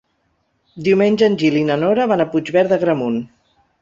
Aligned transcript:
Diumenge 0.87 1.29
en 1.31 1.37
Gil 1.43 1.59
i 1.61 1.63
na 1.67 1.77
Nora 1.85 2.07
van 2.13 2.25
a 2.25 2.27
Puigverd 2.33 2.73
d'Agramunt. 2.73 3.21